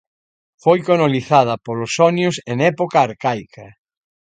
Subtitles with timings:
[0.63, 3.65] Foi colonizada polos xonios en época arcaica.